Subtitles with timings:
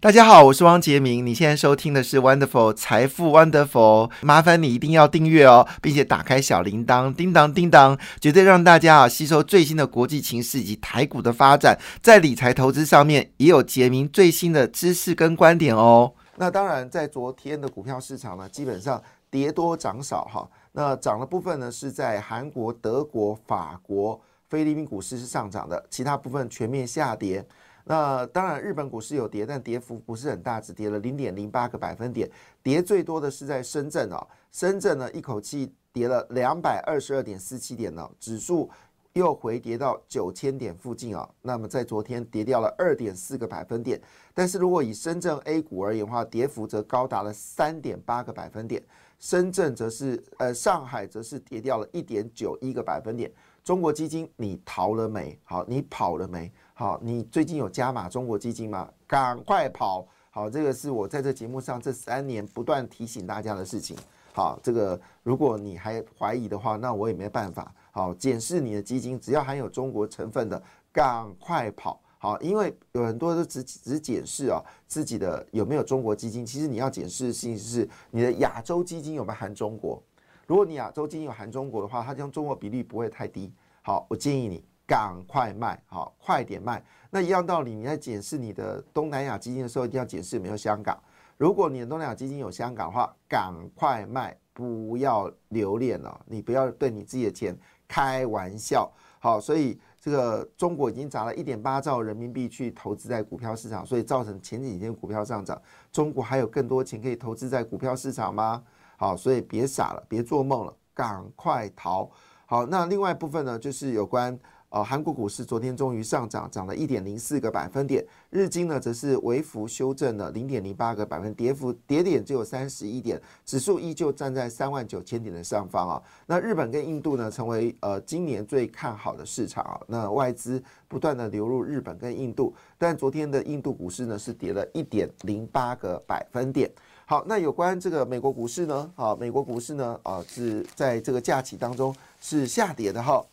[0.00, 1.26] 大家好，我是汪杰明。
[1.26, 16.12] 你现在收听的是 Wonderful 财富 Wonderful，麻烦你一定要订阅哦，并且打开小铃铛，叮当叮当，绝对让大家啊吸收最新的国际情势以及台股的发展，在理财投资上面也有杰明最新的知识跟观点哦。
[16.36, 20.48] 那当然，在昨天的股票市场呢，基本上跌多涨少哈。
[20.70, 27.44] 那涨的部分呢，是在韩国、德国、法国、菲律宾股市是上涨的，其他部分全面下跌。
[27.88, 32.30] 那当然，日本股市有跌，但跌幅不是很大，只跌了零点零八个百分点。
[32.62, 38.68] 跌最多的是在深圳哦，深圳呢一口气跌了两百二十二点四七点呢，指数
[39.14, 41.26] 又回跌到九千点附近啊。
[41.40, 43.98] 那么在昨天跌掉了二点四个百分点，
[44.34, 48.82] 但是如果以深圳 A 股而言的话，跌幅则高达了三点八个百分点。
[49.18, 53.32] 深圳则是呃，上海则是跌掉了一点九一个百分点。
[53.64, 55.36] 中国基金你逃了没？
[55.42, 56.50] 好，你跑了没？
[56.78, 58.88] 好，你最近有加码中国基金吗？
[59.04, 60.06] 赶快跑！
[60.30, 63.96] 好，这个是我在这节目上这三年不断提醒大家的事情。
[64.32, 67.74] 好，这个如果你还怀疑的话，那我也没办法。
[67.90, 70.62] 好，检视你的基金，只要含有中国成分的，
[70.92, 72.00] 赶快跑！
[72.16, 80.00] 好，因为有很多都只只检视啊自己的有没有中国基金，其实你要检视的信息是你的亚洲基金有没有含中国。
[80.46, 83.52] 如果你亚洲基金有含中国的话，它将中国比例不会太低。
[83.82, 84.62] 好，我建议你。
[84.88, 86.82] 赶快卖，好，快点卖。
[87.10, 90.98] 那一样道理，你在检视你的东南亚基金的时候，一定要检视有没有香港。
[91.36, 96.18] 如果你的东南亚基金有香港的话，赶快卖，不要留恋了。
[96.24, 97.54] 你不要对你自己的钱
[97.86, 98.90] 开玩笑。
[99.20, 105.60] 好，所以这个中国已经砸了一点八兆人民币去投资在股票市场，所以造成前几天股票上涨。
[105.92, 108.62] 中国还有更多钱可以投资在股票市场吗？
[108.96, 112.10] 好，所以别傻了，别做梦了，赶快逃。
[112.46, 114.38] 好，那另外一部分呢，就是有关。
[114.70, 118.04] 呃，韩国股市昨天终于上涨，涨了一点零四个百分点。
[118.28, 126.02] 日经呢，则是微幅修正了零点零八个百分跌幅，跌点只有三十一点，指数依旧站在三万九千点的上方啊。
[126.26, 129.80] 那日本跟印度呢，成为呃今年最看好的市场啊。
[129.86, 136.70] 那外资不断的流入日本跟印度，但昨天的印度股市呢，是跌了一点零八个百分点。
[137.06, 138.92] 好，那有关这个美国股市呢？
[138.96, 143.24] 啊，美国股市呢，啊是在这个假期当中是下跌的哈。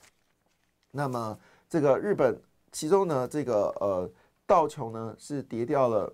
[0.96, 1.38] 那么
[1.70, 2.40] 这个日本，
[2.72, 4.10] 其中呢，这个呃
[4.48, 6.12] 道琼呢是跌掉了。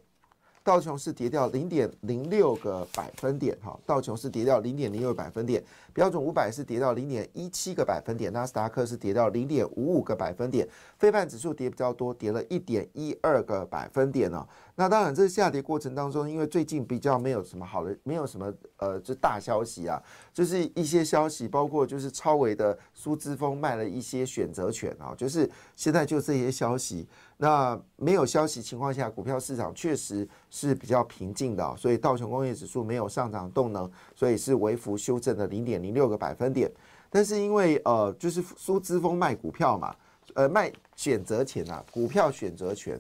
[0.63, 10.67] 道琼是跌掉零点零六个百分点，哈，道琼是跌掉零点零六百分点，标准五百是跌掉零点一七个百分点，纳斯达克是跌掉零点五五个百分点，
[10.99, 14.47] 非半指数跌比较多，跌了一点一二个百分点呢。
[14.81, 20.01] 那当然，这下跌过程当中，因为最近比较没有什么好的，没有什么呃，就大消息啊，
[20.33, 27.07] 就是一些消息，包括就是超维的苏之峰卖了一些选择权啊，就是现在就这些消息。
[27.37, 36.71] 那没有消息情况下，股票市场确实是比较平静的，所以道琼工业指数没有上涨动能，所以是微幅修正的零点零六个百分点。
[37.11, 39.95] 但是因为呃，就是苏之峰卖股票嘛，
[40.33, 42.99] 呃，卖选择权啊，股票选择权，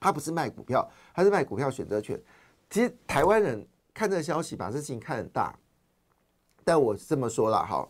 [0.00, 2.20] 他不是卖股票，他是卖股票选择权。
[2.68, 5.54] 其实台湾人看这个消息，把这事情看很大，
[6.64, 7.86] 但我这么说了哈，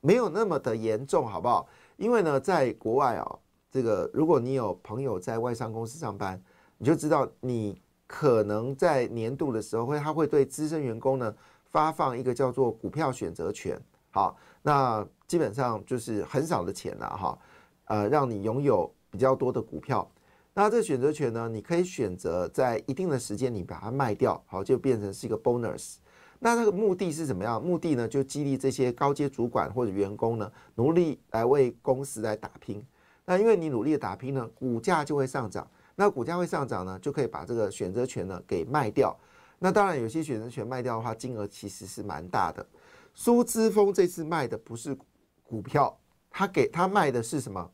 [0.00, 1.66] 没有那么的严重，好不好？
[1.96, 3.38] 因为呢，在国外啊。
[3.70, 6.42] 这个，如果你有朋友在外商公司上班，
[6.78, 11.36] 你就知道，你可能在年度的时候会，他会对资深员工呢
[11.70, 13.78] 发放一个叫做股票选择权。
[14.10, 17.38] 好，那基本上就是很少的钱了哈，
[17.84, 20.10] 呃，让你拥有比较多的股票。
[20.58, 25.98] 那这个选择权呢，你可以选择在一定的时间你把它卖掉，好，就变成是一个 bonus。
[26.40, 27.62] 那这个目的是怎么样？
[27.64, 32.84] 目的呢，就激励这些高阶主管或者员工呢，努力来为公司来打拼。
[33.24, 35.64] 那因为你努力的打拼呢，股价就会上涨。
[35.94, 39.16] 那股价会上涨呢，就可以把这个选择权呢给卖掉。
[39.60, 42.66] 那当然，有些选择权卖掉的话，金额其实是蛮大的。
[43.14, 44.98] 苏之峰这次卖的不是
[45.44, 45.96] 股票，
[46.28, 47.70] 他给他卖的是什么？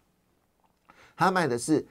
[1.16, 1.86] 他卖的是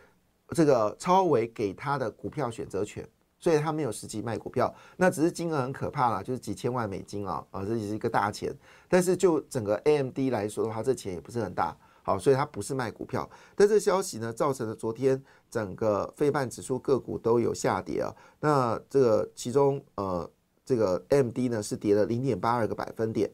[0.54, 3.08] 这个超维给他的股票选择权，
[3.40, 4.74] 所以他没有实际卖股票。
[4.98, 8.56] 那只是金额很可怕啦，就是几千万美金啊，啊，这也是一个大钱。
[8.88, 11.76] 但是就整个 AMD 来说的话，这钱也不是很大。
[12.06, 18.14] 好，所以它不是卖股票，但这消息呢，造成了昨天整个非半指数个股都有下跌啊。
[18.42, 20.30] 那这个其中呃，
[20.66, 23.32] 这个 M D 呢是跌了零点八二个百分点，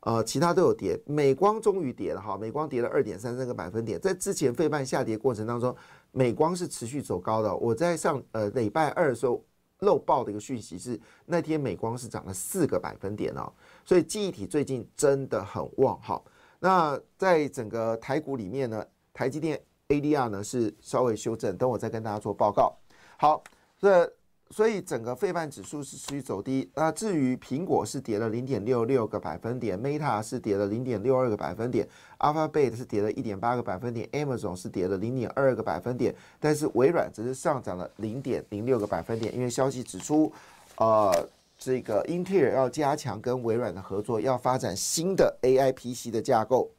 [0.00, 0.98] 呃，其他都有跌。
[1.04, 4.00] 美光终于跌了哈，美光跌了二点三三个百分点。
[4.00, 5.76] 在之前费半下跌过程当中，
[6.12, 7.56] 美光是持续走高的。
[7.56, 9.44] 我在上呃礼拜二的时候
[9.80, 13.52] 漏报的一个讯息是，那天美光是涨了四个百分点哦，
[13.84, 16.22] 所以记忆体最近真的很旺哈。
[16.58, 22.76] 那在整个台股里面呢，台积电 ADR 呢是稍微修正，等我再跟大家做报告。
[23.16, 23.42] 好，
[23.78, 24.12] 这。
[24.50, 26.70] 所以整个费半指数是持续走低。
[26.74, 31.86] 那至于苹果是跌了零点六六个百分点，Meta 是跌了零点六二个百分点
[32.18, 36.14] ，Alphabet 是跌了一点八个百分点，Amazon 是跌了零点二个百分点。
[36.40, 40.32] 但是微软只是上涨了零点零六个百分点，因为消息指出，
[40.78, 41.12] 呃，
[41.58, 46.70] 这个英特尔要加强跟微软的合作，要发展新的 AI PC 的架构。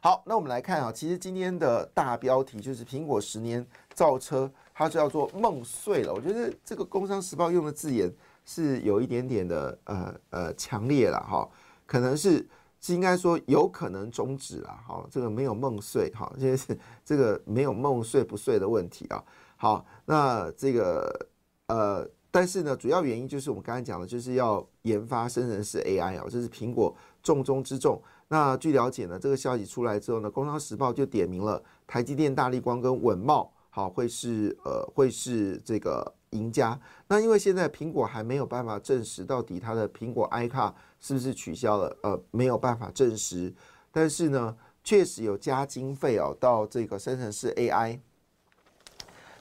[0.00, 4.48] 好，那我们来看啊，其实今天的大标题就是苹果十年造车。
[4.78, 8.12] 它叫做梦碎了，我觉得这个《工商时报》用的字眼
[8.44, 11.48] 是有一点点的呃呃强烈了哈，
[11.86, 12.46] 可能是
[12.78, 19.24] 是应该说有可能终止了哈，这个没有梦碎哈，这是这个没有梦碎不碎的问题啊。
[19.56, 21.26] 好，那这个
[21.68, 27.98] 呃，但是呢，主要原因就是我们刚才讲的，就是要研发生成式 AI 啊，这是苹果重中之重。
[28.28, 33.50] 那据了解呢，这个消息出来之后呢，《工商时报》就点名了台积电、大力光跟稳茂。
[33.76, 36.80] 好，会是呃，会是这个赢家。
[37.06, 43.52] 那因为现在苹果还没有办法证实到底它的苹果 iCar 是不是取消了，呃，没有办法证实。
[43.92, 48.00] 但是呢，确实有加经费哦到这个生成式 AI。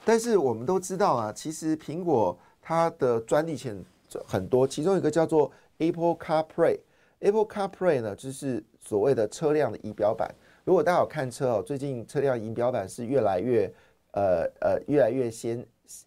[0.04, 3.82] 但是我们都知道啊，其实苹果它的专利权
[4.26, 6.82] 很多，其中一个叫做 Apple CarPlay。
[7.20, 10.30] Apple CarPlay 呢，就是所谓的车辆的仪表板。
[10.66, 13.74] 如果大家有看车哦，最近车辆仪表板是越来越。
[14.16, 15.64] 呃呃，越来越先，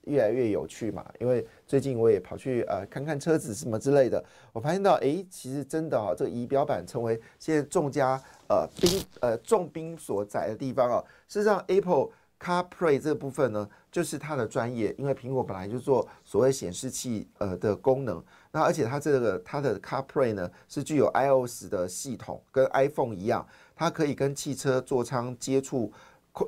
[0.07, 1.05] 越来越有趣嘛。
[1.21, 8.19] 因为最近我也跑去呃看看车子什么之类的，我发现到，哎，其实真的啊，这个仪表板成为现在众家
[8.49, 11.05] 呃兵呃重兵所在的地方啊。
[11.29, 12.09] 事实上，Apple
[12.41, 23.47] CarPlay 这部分呢，就是它的专业，因为苹果本来就做所谓显示器呃的功能，那而且它这个它的 CarPlay 呢是具有 iOS 的系统，跟 iPhone 一样，
[23.77, 25.93] 它可以跟汽车座舱接触。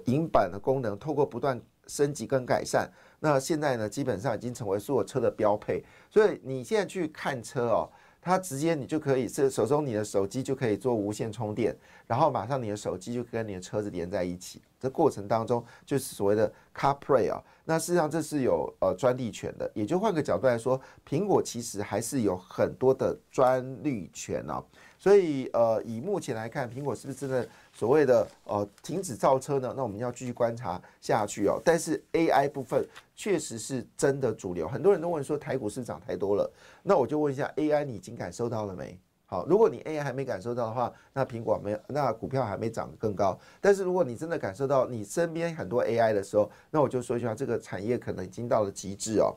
[0.06, 5.82] 银板的功能透过不断升级跟改善，那现在呢，基本上已经成为所有车的标配。
[6.10, 7.90] 所以你现在去看车哦，
[8.20, 11.76] 它直接你就可以是手中你的手机就可以做无线充电，
[12.06, 14.62] 然后马上你的手机就跟你的车子连在一起。
[14.78, 17.42] 这过程当中就是所谓的 CarPlay 啊。
[17.64, 24.64] 那事实上这是有呃专利权的，也就换个角度来说，苹果其实还是有很多的专利权哦。
[24.98, 27.48] 所以呃，以目前来看，苹果是不是真的？
[27.80, 31.58] 所谓的呃停止造车呢，那我们要继续观察下去哦。
[31.64, 32.86] 但是 AI 部分
[33.16, 39.00] 确实是真的主流，很多人都问说台股是涨太多了，那我就问一下 AI，你已经感受到了没？
[39.24, 43.38] 好，如果你 AI 还没感受到的话，那苹果没有，那股票还没涨得更高。
[43.62, 49.34] 但是如果你真的感受到你身边很多 AI 的时候，那我就说一句话，这个产业可能已经到了极致哦，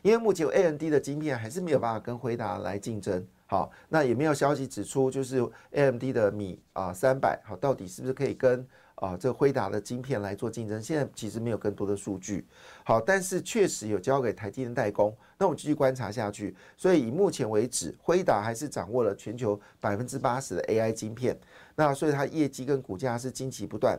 [0.00, 3.28] 因为目前有 AMD 的晶片还是没有办法跟辉达来竞争。
[3.46, 8.66] 好，那也没有消息指出，就是 AMD 的米啊三百，好，到底是不是可以跟
[8.96, 10.82] 啊这辉达的晶片来做竞争？
[10.82, 12.44] 现在其实没有更多的数据。
[12.84, 15.16] 好，但是确实有交给台积电代工。
[15.38, 16.56] 那我们继续观察下去。
[16.76, 21.38] 所以以目前为止，辉达还是掌握了全球百分之八十的 AI 晶片。
[21.76, 23.96] 那所以它业绩跟股价是惊奇不断。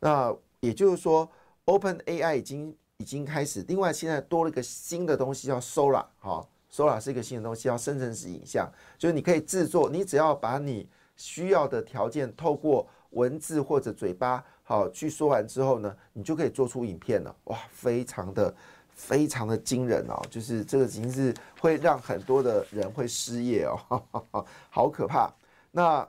[0.00, 1.30] 那也就是说
[1.66, 3.64] ，Open AI 已经已经开始。
[3.68, 6.48] 另外，现在多了一个新的东西叫 Sora，好。
[6.70, 17.34] Sora 是一个新的东西，要生成式影像，就是你可以制作，你只要把你需要的条件透过文字或者嘴巴好去说完之后呢，你就可以做出影片了。
[17.44, 18.54] 哇，非常的
[18.90, 20.20] 非常的惊人哦！
[20.30, 25.32] 就是这个已经是会让很多的人会失业哦， 好可怕。
[25.70, 26.06] 那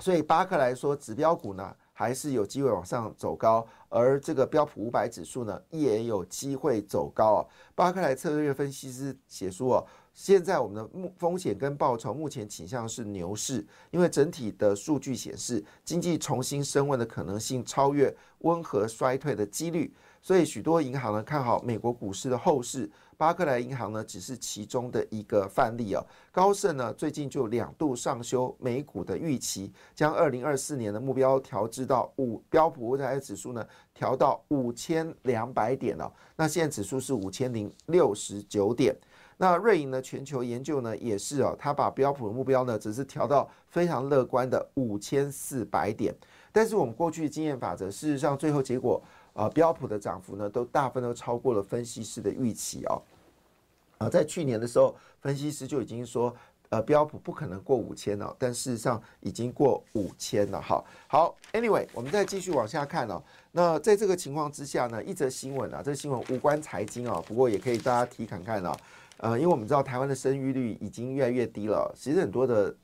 [0.00, 1.76] 所以巴克来说，指标股呢？
[1.96, 7.46] 还是有机会往上走高，而这个标普五百指数呢，也有机会走高啊。
[7.74, 19.94] 巴克莱策略分析师写说啊，现在我们的目风险跟报酬目前倾向是牛市，因为整体的数据显示，经济重新升温的可能性超越温和衰退的几率。
[20.20, 26.04] 所以许多银行呢看好美国股市的后市，巴克莱银行呢只是其中的一个范例哦。
[26.32, 36.12] 高盛呢最近就两度上修美股的预期，将二零二四年的目标调至到五标普五百指数呢调到五千两百点了。
[36.36, 38.94] 那现在指数是五千零六十九点。
[39.36, 46.14] 那瑞银的全球研究呢也是哦，他把标普的目标呢只是调到非常乐观的五千四百点。
[46.52, 49.02] 但是我们过去经验法则，事实上最后结果。
[49.34, 53.02] 啊，标普的涨幅呢，都大部分都超过了分析师的预期哦。
[53.98, 56.34] 啊，在去年的时候，分析师就已经说
[56.68, 60.60] 呃标普不可能过五千了，但事实上已经过五千了。
[60.60, 63.22] 哈，好，Anyway，我们再继续往下看哦。
[63.52, 68.76] 那在这个情况之下呢，一则新闻啊，这个新闻无关财经啊，不过也可以大家提看看啊。
[69.18, 72.74] 呃，因为我们知道台湾的生育率已经越来越低了，其实很多的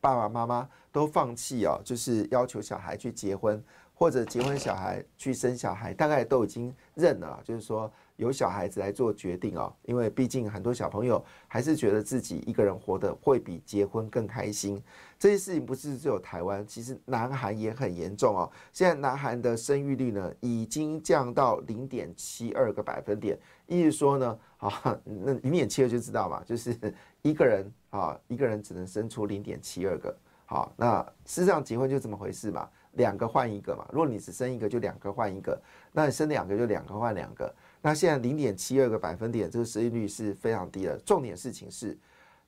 [0.00, 3.62] 爸爸妈妈都放弃啊，就是要求小孩去结婚。
[4.00, 14.82] 或者结婚小孩去生小孩，大概都已经认了，就是说由小孩子来做决定哦，因为毕竟很多小朋友还是觉得自己一个人活得会比结婚更开心。
[15.18, 18.50] 这些事情不是只有台湾，其实南韩也很严重哦。
[18.72, 26.74] 现在南韩的生育率呢已经降到零点七二个百分点，意思说呢，啊，那零点七二就知道嘛，就是
[27.20, 30.16] 一个人啊，一个人只能生出零点七二个。
[30.46, 32.66] 好，那事实上结婚就这么回事嘛。
[32.92, 35.56] 两个换一个嘛，如果你只生一个，就两个换一个；
[35.92, 37.52] 那你生两个，就两个换两个。
[37.80, 40.98] 那现在零点七二个百分点，这个生育率是非常低的。
[40.98, 41.96] 重点事情是，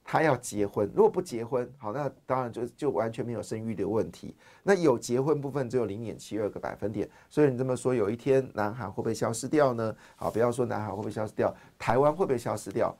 [0.05, 4.35] 他要结婚，如果不结婚，好，那当然就就完全没有生育的问题。
[4.63, 9.95] 那有结婚部分只有零点七二个百分点，所以你这么说，有一天南韩会不会消失掉呢？
[10.17, 12.95] 好，不要说南韩会不会消失掉，台湾会不会消失掉？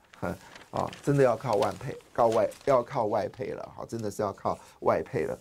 [0.71, 3.71] 啊， 真的要靠外配，靠外要靠外配了。
[3.75, 5.37] 好，真的是要靠外配了。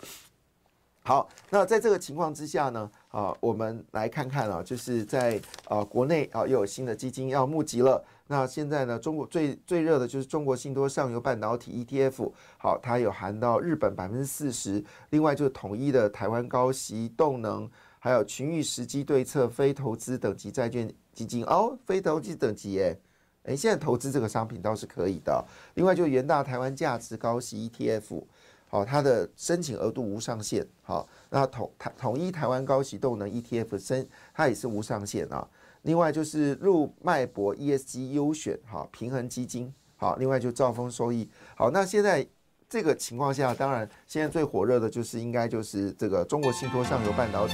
[1.05, 8.05] 好，那在这个情况之下呢，啊，我们来看看啊，就是在啊国内啊又有新的基金要募集了。
[8.29, 17.69] 那现在呢，中国最最热的就是中国信托上游半导体 ETF，好，它有含到日本百分之四十，另外就是统一的台湾高息动能，
[17.99, 22.97] 还有群益时机对策非投资等级债券基金哦，非投资等级诶。
[23.43, 25.45] 诶，现在投资这个商品倒是可以的。
[25.75, 28.23] 另外就是元大台湾价值高息 ETF。
[28.73, 30.67] 哦，它的申请额度无上限。
[30.83, 35.49] 好，那统统统一台湾高息动能 ETF 申，它也是无上限啊。
[35.83, 39.73] 另外就是入脉博 ESG 优选，哈，平衡基金。
[39.97, 41.31] 好，另外就兆丰收益。
[41.55, 42.27] 好，那现在。
[42.73, 47.53] 这个情况下，当然现在最火热的就是应该就是这个中国信托上游半导体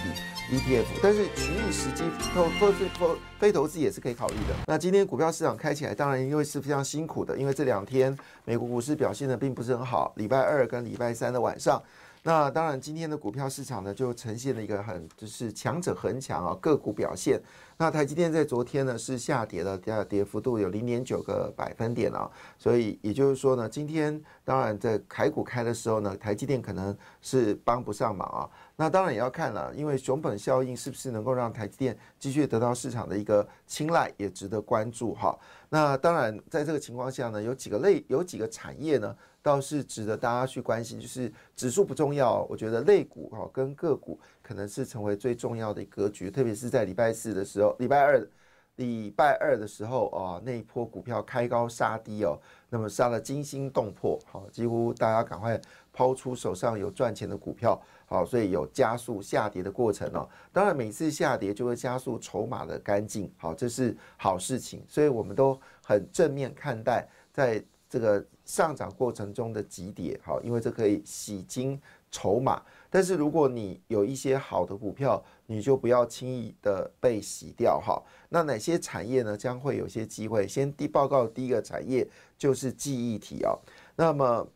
[0.53, 2.89] ETF，但是群益时机投投非
[3.37, 4.55] 非投资也是可以考虑的。
[4.69, 11.83] 那今天股票市场开起来，当然因为是非常辛苦的，因为这两天美国股市表现的并不是很好，礼拜二跟礼拜三的晚上。
[12.29, 17.41] 那当然，今天的股票市场呢，就呈现了一个很就是强者恒强啊，个股表现。
[17.79, 28.45] 那台积电在昨天呢是下跌的，下跌幅度有零点九个百分点啊，所以也就是说呢，今天当然在台股开的时候呢，台积电可能是帮不上忙啊。
[28.77, 35.35] 那当然也要看了，因为熊本效应是不是能够让台积电继续得到市场的一个青睐，也值得关注哈。
[35.71, 39.17] 那当然在这个情况下呢，有几个类有几个产业呢？
[39.49, 48.29] 倒是值得大家去关心，就是指数不重要，我觉得类股哈跟个股可能是成为最重要的格局，特别是在礼拜四的时候，礼拜二
[48.77, 52.39] 礼拜二的时候啊，那一波股票开高杀低哦，
[52.69, 55.59] 那么杀了惊心动魄，好，几乎大家赶快
[55.93, 60.29] 抛出手上有赚钱的股票，好，所以有加速下跌的过程哦。
[60.53, 67.65] 当然每次下跌就会加速筹码的干净，好，这是好事情，所以我们都很正面看待在。
[67.89, 71.81] 这个上涨过程中的急跌，好，因为这可以洗金
[72.11, 72.63] 筹码。
[72.91, 78.03] 但是如果你有一些好的股票，你就不要轻易的被洗掉，哈。
[78.29, 79.37] 那哪些产业呢？
[79.37, 80.47] 将会有些机会。
[80.47, 83.57] 先第报告第一个产业就是记忆体啊。
[83.97, 84.47] 那么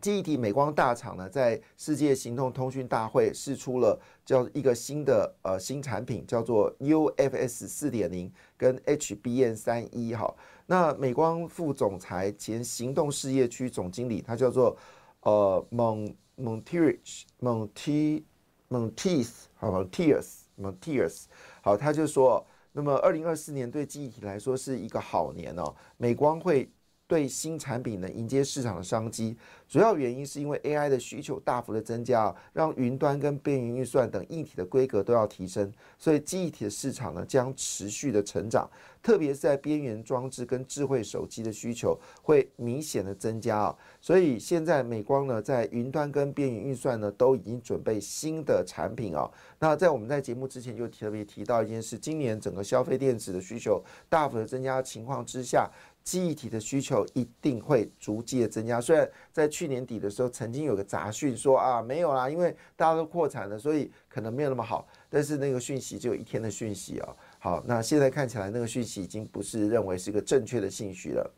[0.00, 10.34] 记忆体美光大厂呢，在世界行动通讯大会试出了叫一个新的呃新产品，叫做 UFS 四点零跟 HBN 三一，哈。
[10.70, 14.76] 那美光副总裁兼行动事业区总经理，他叫做
[15.22, 18.24] 呃蒙蒙 t i r i c h 蒙 T
[18.68, 21.24] 蒙 Teeth 好蒙 Tears 蒙 Tears
[21.60, 26.70] 好，他就说，那么二零二四年对记忆体来说是一个好年哦，美光会。
[27.10, 29.36] 对新产品呢迎接市场的商机，
[29.68, 38.70] 主要原因是因为 AI 的需求大幅的增加，让云端跟边缘运算等硬体的规格都要提升，所以记忆体的市场呢将持续的成长，
[39.02, 49.28] 特别是在边缘装置跟智慧手机的需求会明显的增加啊，所以现在美光呢在云端跟边缘运算呢都已经准备新的产品啊。
[49.58, 55.68] 那在我们在节目之前就特别提到一件事，今年整个消费电子的需求大幅的增加情况之下。
[56.02, 58.80] 记忆体的需求一定会逐渐的增加。
[58.80, 64.86] 虽然在去年底的时候，曾经有个杂讯说啊，没有啦，因为大家都扩产了，所以可能没有那么好。
[65.08, 67.16] 但是那个讯息只有一天的讯息啊。
[67.38, 71.30] 好，那现在看起来那个讯息已经不是认为是一个正确的信息了。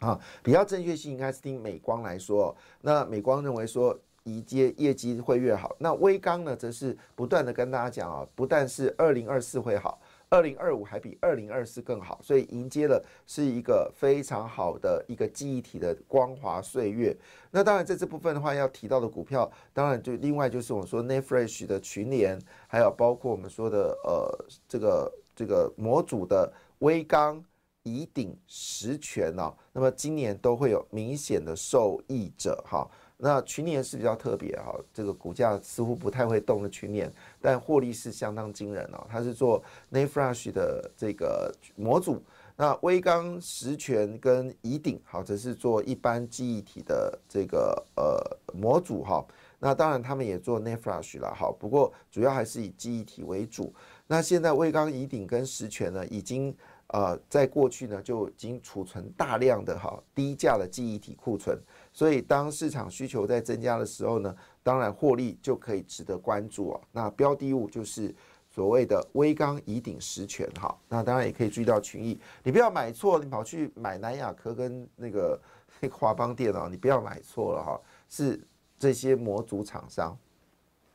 [0.00, 2.54] 啊，比较正确性应该是听美光来说。
[2.82, 5.74] 那美光认为说，一接业绩会越好。
[5.78, 9.98] 那微刚呢，则是不断的跟大家讲啊，不但是二零二四会好。
[10.28, 17.16] 二零二五还比二零二四更好，所以迎接了是一个非常好的一个记忆体的光华岁月。
[17.50, 27.42] 那当然在这部分的话，要提到的股票，当然就另外就是我们说 n e f r e s h 的群联，还有包括我们说的呃这个这个模组的微刚、
[27.84, 32.88] 乙鼎、实权哦，那么今年都会有明显的受益者哈。
[33.18, 39.06] 那群联是比较特别哈，这个股价似乎不太会动的群联，但获利是相当惊人哦。
[39.08, 42.22] 它是做 n a f r a s h 的这个模组，
[42.56, 48.20] 那微刚、实权跟乙鼎，好，这是做一般记忆体的这个呃
[48.52, 49.24] 模组哈。
[49.58, 53.72] 那当然他们也做 n a f r a s h 了哈，不过主要还是以记忆体为主。
[54.06, 56.54] 那现在微刚、乙鼎跟实权呢，已经
[56.88, 61.58] 呃在过去呢就已经储存大量的哈低价的记忆体库存。
[61.96, 66.80] 所以，当市场需求在增加的时候呢，当然获利就可以值得关注啊。
[66.92, 68.14] 那标的物就是
[68.50, 70.78] 所谓的微钢乙鼎实权哈。
[70.90, 75.40] 那当然也可以注意到群益，你不要买错，你跑去买南亚科跟那个
[75.80, 77.80] 那个华邦电脑，你不要买错了哈。
[78.10, 78.46] 是
[78.78, 80.14] 这些模组厂商。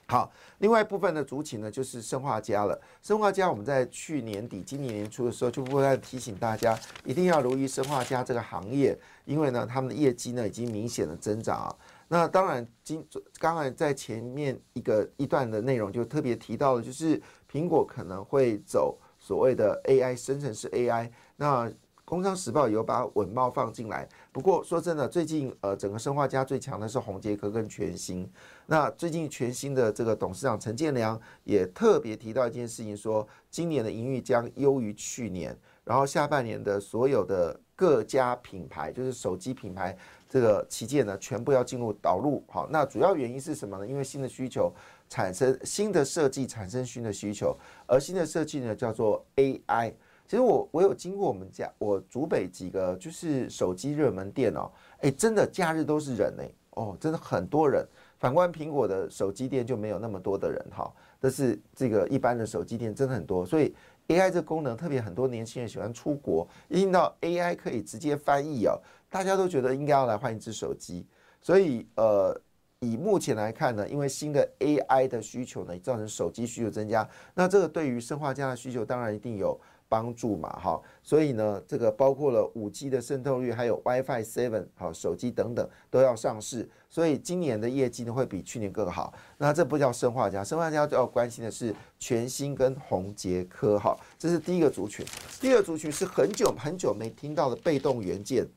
[0.08, 2.78] 好，另外一部分的族群呢，就是生化家了。
[3.02, 8.94] 生化家，我们在去年底、今年年初的时候，就不断提醒大家，一定要留意生化家这个行业，
[9.32, 11.76] 因为呢，他们的业绩呢已经明显的增长啊。
[12.10, 13.08] 那当然，今
[13.40, 21.72] 刚才在前面一个一段的内容就特别提到了，就是苹果可能会走所谓的 AI 生成式 AI，那。
[22.04, 28.30] 工商时报有把稳茂放进来，不过说真的，最近呃整个生化家最强的是宏杰科跟全新。
[28.66, 39.98] 那最近全新的这个董事长陈建良也特别提到一件事情，说今年的盈余将优于去年，然后下半年的所有的各家品牌，就是手机品牌
[40.30, 42.44] 这个旗舰呢，全部要进入导入。
[42.48, 43.88] 好，那主要原因是什么呢？
[43.88, 44.72] 因为新的需求
[45.10, 47.58] 产生新的设计，产生新的需求，
[47.88, 49.92] 而新的设计呢叫做 AI。
[50.28, 54.70] 其实我我有经过我们家我竹北几个就是手机热门店哦，
[55.00, 57.84] 哎，真的假日都是人哎，哦，真的很多人。
[58.20, 63.44] 反观苹果的手机店就没有那么多的人哈，但是这个一般的手机店真的很多。
[63.44, 63.74] 所以
[64.12, 68.78] AI 这功能特别很多年轻人喜欢出国，一听到 AI 可以直接翻译哦，
[69.10, 71.08] 大家都觉得应该要来换一只手机。
[71.42, 72.38] 所以呃，
[72.80, 79.58] 以目前来看呢，因为新的 AI 的需求呢，造成手机需求增加，那这个对于生化家的需求当然一定有。
[79.92, 89.14] 帮助嘛，哈，所以呢，这个包括了五 G 的渗透率，还有 WiFi Seven 好手机等等都要上市，所以今年的业绩呢会比去年更好。
[89.38, 95.06] 那这不叫生化家，生化家要关心的是全新跟宏杰科，哈，这是第一个族群。
[95.42, 98.48] 第二个族群是很久很久没听到的被动元件。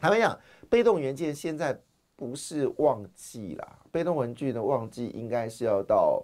[0.00, 0.36] 坦白讲，
[0.68, 1.80] 被动元件现在
[2.16, 6.20] 不是旺季啦，被动文具的旺季应该是要到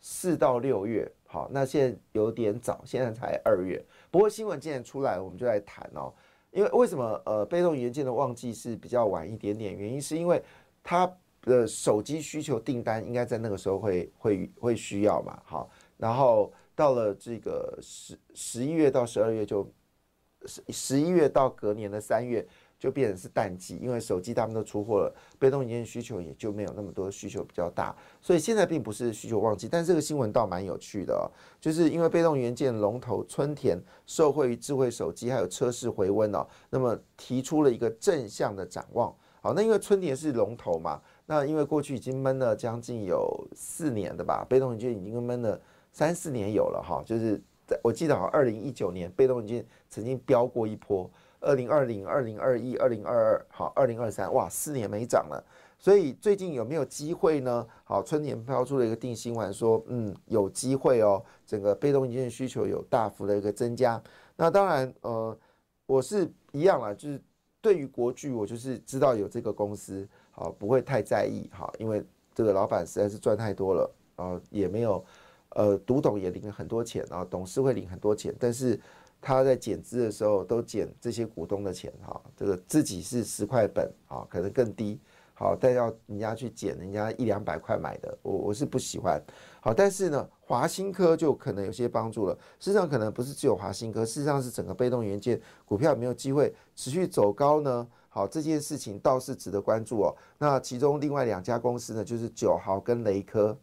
[0.00, 1.10] 四到六月。
[1.34, 3.84] 好，那现在有点早，现在才二月。
[4.08, 6.14] 不过新闻既然出来，我们就来谈哦。
[6.52, 9.76] 因为为什么呃被动元件的旺季是比较晚一点点？
[9.76, 10.40] 原因是因为
[10.80, 15.42] 它的手机需求订单应该在那个时候会会会需要嘛。
[15.44, 19.68] 好，然后到了这个十十一月到十二月就
[20.46, 22.46] 十十一月到隔年的三月。
[22.84, 29.66] 就变成是淡季，因为手机他们都出货了，被动元件需求也就没有那么多需求比较大，所以现在并不是需求旺季。
[29.66, 31.24] 但这个新闻倒蛮有趣的哦，
[31.58, 39.10] 就是因为被动元件龙头春田受惠于智慧手机还有车市回温哦，那么提出了一个正向的展望。
[39.40, 45.58] 好，那因为春田是龙头嘛，那因为过去已经闷了将近有四年的吧，被动元件已经闷了
[45.90, 51.10] 三四年有了哈，就是在我记得好像二零一九年被动元件曾经飙过一波。
[51.44, 55.44] 二零二零、二零二一、二零二二，好，二零二三，哇，四年没涨了，
[55.78, 57.66] 所以最近有没有机会呢？
[57.84, 64.02] 好，春年抛出了一个定心丸，说，嗯，有机会哦，整个被动元件需求有大幅的一个增加。
[64.36, 65.38] 那当然，呃，
[65.86, 67.20] 我是一样啦，就是
[67.60, 72.02] 对于国巨，我就是知道有这个公司，好，不会太在意，哈，因为
[72.34, 75.04] 这个老板实在是赚太多了，然后也没有，
[75.50, 78.80] 呃，独董也领了很多钱，然后董事会领很多钱，但是。
[79.24, 85.00] 他在减资的时候都减这些股东的钱哈，这个自己是十块本啊，可能更低，
[85.32, 89.18] 好，但要人家去减人家一两百块买的，我我是不喜欢，
[89.62, 92.34] 好，但是呢，华新科就可能有些帮助了。
[92.60, 97.88] 事实上，可能不是只有华新科，事实上是整个被动元件股票有没有机会持续走高呢？
[98.10, 100.14] 好，这件事情倒是值得关注哦。
[100.36, 103.58] 那其中另外两家公司呢，就是九豪跟雷科，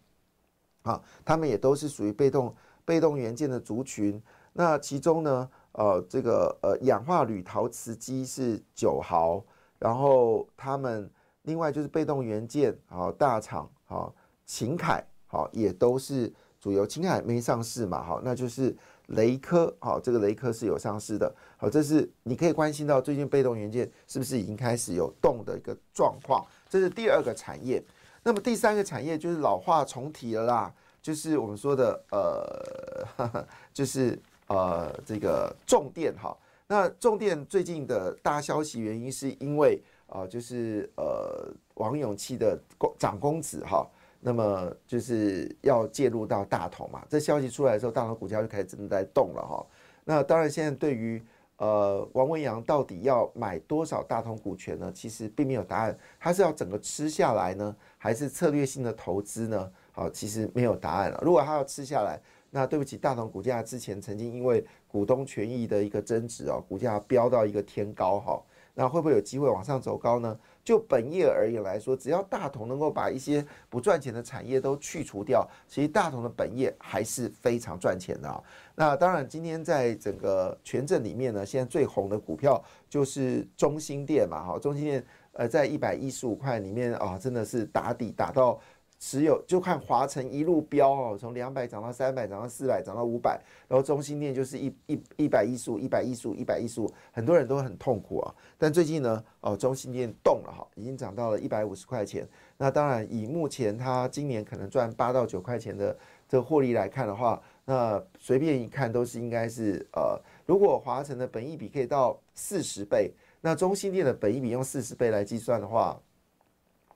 [0.81, 4.19] 好，他们也都是属于被动被动元件的族群。
[4.53, 9.43] 那其中呢，呃，这个呃氧化铝陶瓷机是九毫，
[9.79, 11.09] 然后他们
[11.43, 14.13] 另外就是被动元件，好大厂，好
[14.45, 16.85] 秦凯，好也都是主流。
[16.85, 18.75] 秦凯没上市嘛，好，那就是
[19.07, 27.83] 雷科，好，这个雷科是有上市的，好，这是你可以关心到最近被动元件是不是已经开始有动的一个状况，这是第二个产业。
[28.23, 36.37] 那么第三个产业就是老化重提了啦，就是我们说的呃， 就是呃这个重电哈。
[36.67, 43.89] 那重电最近的大消息原因是因为啊，就是呃王永庆的公长公子哈。
[44.23, 47.03] 那么就是要介入到大同嘛？
[47.09, 49.65] 这消息出来的时候，大同股价就开始真的在动了哈。
[50.03, 51.19] 那当然，现在对于
[51.57, 54.91] 呃王文阳到底要买多少大同股权呢？
[54.93, 55.97] 其实并没有答案。
[56.19, 59.71] 他是要整个吃下来呢，还是策略性的投资呢？
[59.91, 61.19] 好，其实没有答案了。
[61.23, 62.21] 如果他要吃下来，
[62.53, 68.43] 那对不起，大同股价之前曾经因为股东权益的一个增值哦，股价飙到一个天高哈。
[68.73, 70.37] 那会不会有机会往上走高呢？
[70.63, 78.43] 就本业而言来说，只要大同能够把一些不赚钱的产业都去除掉，其实大同的本业还是非常赚钱的啊。
[78.75, 88.59] 那当然，今天在整个权证里面呢，现在最红的股票就是中兴电嘛，哈，中兴电呃在一百一十五块里面啊，真的是打底打到。
[89.03, 98.35] 持有就看华晨一路飙哦，从两百涨到三百，涨到四百，涨到五百，然后中心店就是一一一百一十五，一百一十五，一百一十五，很多人都很痛苦啊。
[98.59, 102.29] 但最近呢，哦，中心店动了哈，已经涨到了一百五十块钱。
[102.57, 105.97] 那当然，以目前它今年可能赚八到九块钱的
[106.29, 113.11] 这个获利来看的话，那随便一看都是应该是呃，如果华晨的本益比可以到四十倍，
[113.41, 115.99] 那中心店的本益比用四十倍来计算的话，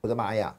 [0.00, 0.56] 我的妈呀！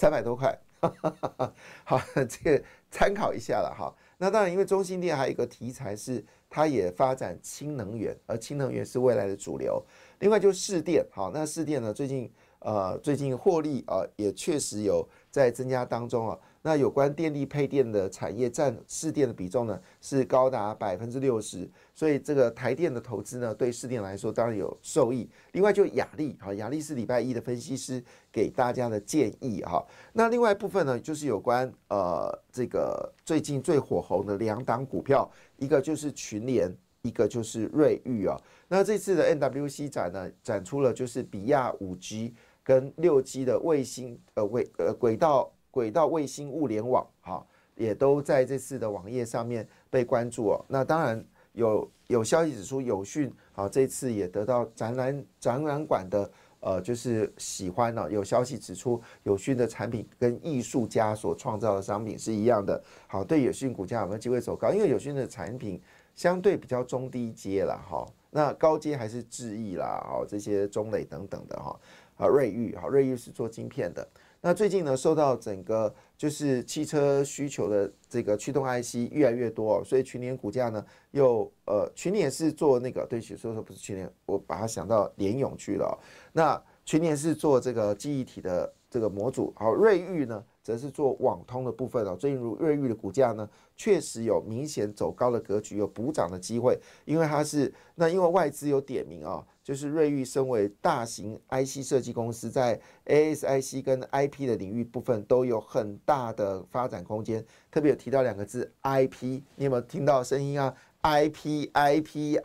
[0.00, 0.58] 三百多块，
[1.84, 3.94] 好，这个参考一下了哈。
[4.16, 9.84] 那当然，因为中心店还有一个题材是，它也发展氢能源，而氢能源是未来的主流。
[10.20, 16.38] 另外就是市电，好，那市电呢，最近呃，最近获利啊，也确实有在增加当中啊。
[16.62, 25.26] 那有关电力配电的产业占市电的比重呢，是高达百分之六十，所以这个台电的投资呢，对市电来说当然有受益。
[25.52, 29.82] 另外就雅力，哈，雅力是礼拜一的分析师给大家的建议哈。
[30.12, 36.70] 那另外一部分呢，就是有关呃这个最近最火红的两档股票，一个就是群联，
[37.00, 38.36] 一个就是瑞昱啊。
[38.68, 45.50] 那这次的 NWC 展呢，展出了就是比亚五 G 跟六 G 的卫星呃卫呃轨道。
[45.70, 50.64] 轨道卫星物联网，哈，也都在这次的网页上面被关注哦。
[50.68, 56.30] 那当然有有消息指出，有讯啊，这次也得到展览展览馆的
[56.60, 58.10] 呃，就是喜欢呢。
[58.10, 62.82] 有消息指出，有讯的产品跟艺术家所创造的商品是一样的。
[63.06, 64.70] 好，对有讯股价有没有机会走高？
[64.72, 65.80] 因为有讯的产品
[66.14, 68.06] 相对比较中低阶了，哈。
[68.32, 71.74] 那高阶还是智毅啦，哦，这些中磊等等的哈。
[72.16, 74.06] 啊，瑞昱，哈，瑞昱是做晶片的。
[74.42, 85.98] 那最近呢，受到整个就是汽车需求的这个驱动 IC 越来越多，所以群联股价呢又呃，群联是做那个，对不起，说说不是群联，我把它想到联咏去了。
[86.32, 90.42] 那群联是做这个记忆体的这个模组，好，瑞昱呢？
[90.70, 112.36] 则是做网通的部分哦，最近如瑞昱的股价呢，确实有明显走高的格局，有补涨的机会，因为它是那因为外资有点名啊，就是瑞昱身为大型 IC 设计公司，在 ASIC 跟 IP 的领域部分都有很大的发展空间，特别有提到两个字 IP，你有没有听到声音啊？IP，IP，IP，IP，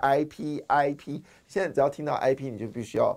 [1.45, 3.15] 现在只要听到 IP，你就必须要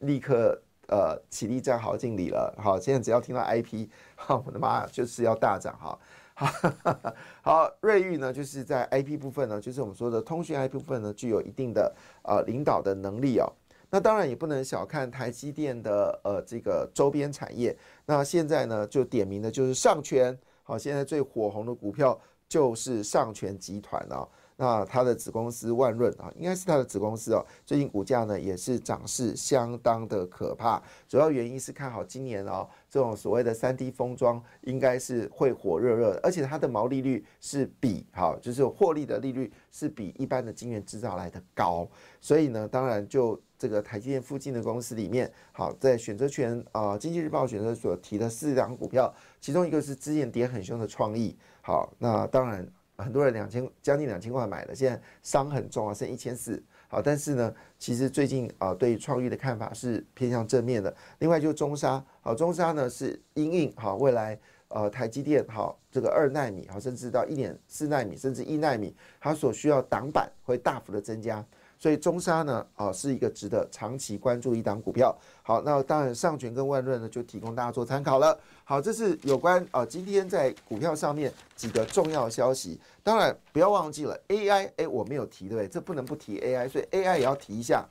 [0.00, 0.60] 立刻。
[0.90, 2.52] 呃，起立站好敬礼了。
[2.58, 5.98] 好，现在只要听到 IP，好，我的妈，就是要大涨哈。
[7.42, 13.46] 好，瑞昱呢，就是在 IP 部分呢，就是我们说的通讯 IP 部分呢，具有一定的呃领导的能力哦。
[13.90, 17.76] 那当然也不能小看台积电的呃这个周边产业。
[18.06, 20.36] 那现在呢，就点名的就是上权。
[20.62, 24.26] 好，现在最火红的股票就是上权集团啊。
[24.60, 27.42] 那它的子公司万润啊，应该是它的子公司哦。
[27.64, 41.88] 最近股价呢也是涨势相当的可怕，主要原因是看好今年哦，这种所谓的三 D 封装应该是会火热热，而且它的毛利率是比好，就是获利的利率是比一般的晶圆制造来的高。
[42.20, 51.34] 所以呢，当然就这个台积电附近的公司里面，好在选择权啊，经济日报选择所提的四档股票，其中一个是之前跌很凶的创意。
[51.62, 52.70] 好，那当然。
[53.00, 56.62] 很多人两千将近两千块买的，现在伤很重啊，剩一千四。
[56.88, 60.94] 好，但是呢，其实最近啊，对创意的看法是偏向正面的。
[61.20, 64.36] 另外，就中沙，好，中沙呢是因应好未来
[64.68, 71.44] 呃台积电好这个二纳米好，甚至到一点四纳米甚至一纳米，它所需要挡板会大幅的增加。
[71.80, 75.16] 所以中沙呢，啊，是一个值得长期关注一档股票。
[75.42, 78.38] 好，那当然上权跟万润呢，就提供大家做参考了。
[78.64, 82.78] 好，这是有关啊，今天在股票上面几个重要消息。
[83.02, 85.68] 当然不要忘记了 AI，哎，我没有提对不对？
[85.68, 87.82] 这不能不提 AI，所以 AI 也要提一下。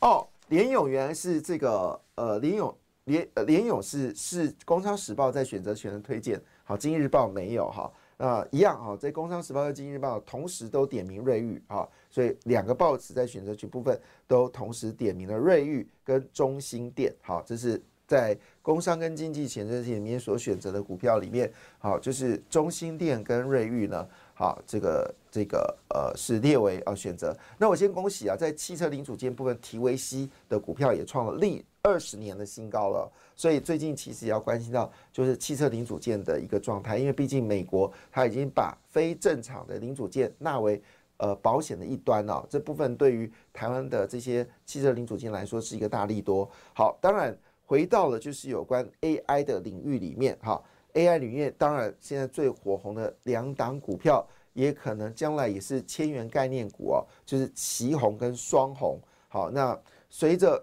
[0.00, 7.88] 哦，联勇原来是这个呃，联勇联联勇是是工商时报在选择权的推荐，好，经济日报没有哈。
[8.18, 17.14] 那一样啊，在《工商时报》和《经济日报》同时都点名瑞昱啊，所以两个报纸在选择权部分都同时点名了瑞昱跟中心店。
[17.22, 27.32] 好，这是在工商跟经济选择权里面所选择的股票里面，好，就是中心店跟瑞昱呢，好，这个这个呃是列为啊选择。
[27.56, 33.10] 那我先恭喜啊，在汽车零组件部分，提维西的股票也创了历二十年的新高了。
[33.36, 40.82] 所以最近其实也要关心到，就是汽车零组件的一个状态，因为毕竟美国它已经把非正常的零组件纳为
[41.18, 46.50] 呃保险的一端了，这部分对于台湾的这些汽车零组件来说是一个大利多。
[46.74, 50.62] 好，当然回到了就是有关 AI 的领域里面，哈
[50.94, 58.98] ，AI 领域当然现在最火红的两档股票，也可能将来也是千元概念股哦，就是旗红跟双红。
[59.28, 60.60] 好，那随着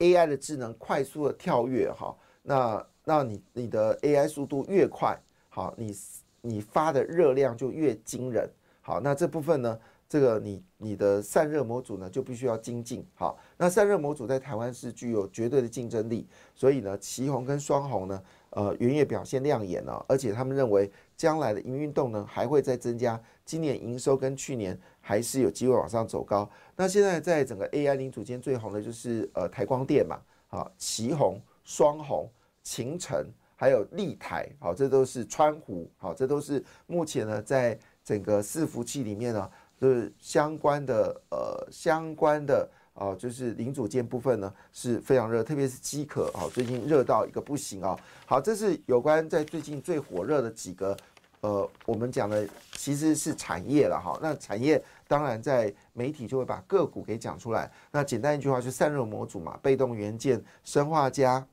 [0.00, 5.96] AI 的智能快速的跳跃，哈，那那你你的 AI 速度越快，好，你
[6.40, 24.78] 你发的热量就越惊人，好，那这部分呢，这个你你的散热模组呢就必须要精进，好，那散热模组在台湾是具有绝对的竞争力，所以呢，旗红跟双红呢，呃，元月表现亮眼了，而且他们认为将来的营运动能还会再增加，今年营收跟去年。
[25.02, 26.48] 还是有机会往上走高。
[26.76, 32.30] 那现在在整个 AI 零组件最红的就是呃台光电嘛，好，旗红、双红、
[32.62, 47.98] 秦城，还有立台，好，这都是川湖，好，这都是目前呢在整个伺服器里面呢，就是相关的呃相关的啊，就是零组件部分呢是非常热，特别是机壳，好，最近热到一个不行啊。
[48.26, 50.96] 好，这是有关在最近最火热的几个
[51.40, 54.82] 呃，我们讲的其实是产业了哈，那产业。
[55.08, 57.70] 当然，在媒体就会把个股给讲出来。
[57.90, 61.44] 那简单一句话，就散热模组嘛，被动元件、生化加、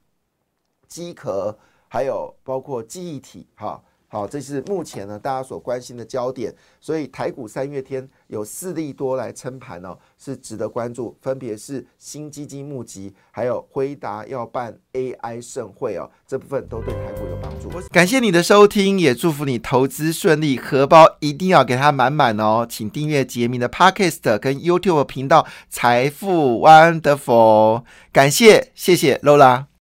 [0.87, 3.81] 机壳，还有包括记忆体，哈。
[4.09, 11.15] 好，这是目前呢大家所关心的焦点，所以台股三月天有四利多来撑盘哦，是值得关注。
[11.21, 17.69] 分别是新基金募集，还有辉达要办 AI 盛会哦，这部分都对台股有帮助。
[17.89, 22.65] 感谢你的收听，也祝福你投资顺利，荷包一定要给它满满哦。
[22.67, 29.67] 请订阅杰明的 Podcast 跟 YouTube 频道财富 Wonderful，感谢谢谢 Lola。